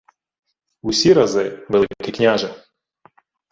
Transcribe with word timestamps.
—Усі 0.81 1.13
рази, 1.13 1.65
Великий 1.69 2.11
княже. 2.13 2.63